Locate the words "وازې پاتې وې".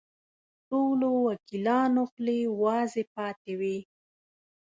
2.61-3.77